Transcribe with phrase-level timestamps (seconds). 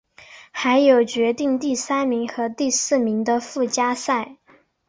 [0.51, 4.37] 还有决定第三名和第四名的附加赛。